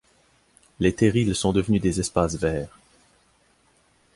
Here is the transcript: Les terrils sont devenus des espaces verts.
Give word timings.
Les 0.79 0.95
terrils 0.95 1.35
sont 1.35 1.53
devenus 1.53 1.79
des 1.79 1.99
espaces 1.99 2.35
verts. 2.35 2.79